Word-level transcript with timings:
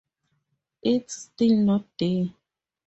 It's 0.81 1.13
still 1.31 1.57
not 1.57 1.85
there. 1.99 2.33